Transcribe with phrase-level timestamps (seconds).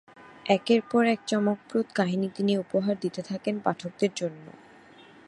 [0.49, 4.45] একের পর এক চমকপ্রদ কাহিনী তিনি উপহার দিতে থাকেন পাঠকদের জন্য।